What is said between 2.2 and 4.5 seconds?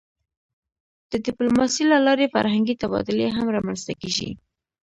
فرهنګي تبادلې هم رامنځته کېږي.